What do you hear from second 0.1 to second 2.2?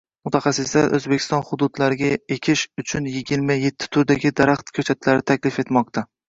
Mutaxassislar O‘zbekiston hududlariga